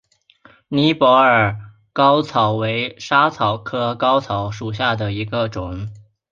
[0.67, 5.91] 尼泊尔嵩草为莎草科嵩草属下的一个种。